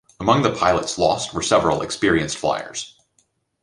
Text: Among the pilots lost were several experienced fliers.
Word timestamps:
Among 0.19 0.41
the 0.41 0.49
pilots 0.51 0.97
lost 0.97 1.31
were 1.31 1.43
several 1.43 1.83
experienced 1.83 2.35
fliers. 2.39 2.95